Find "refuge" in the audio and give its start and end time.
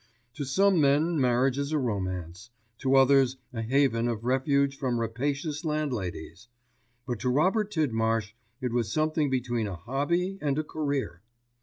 4.23-4.75